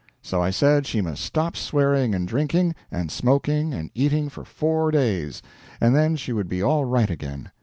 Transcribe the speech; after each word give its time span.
So 0.23 0.41
I 0.41 0.49
said 0.49 0.87
she 0.87 0.99
must 0.99 1.23
stop 1.23 1.55
swearing 1.55 2.15
and 2.15 2.27
drinking, 2.27 2.73
and 2.89 3.11
smoking 3.11 3.71
and 3.71 3.91
eating 3.93 4.29
for 4.29 4.43
four 4.43 4.89
days, 4.89 5.43
and 5.79 5.95
then 5.95 6.15
she 6.15 6.33
would 6.33 6.49
be 6.49 6.63
all 6.63 6.85
right 6.85 7.07
again. 7.11 7.51